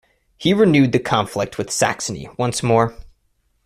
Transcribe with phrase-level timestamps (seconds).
[0.35, 2.95] He renewed the conflict with Saxony once more.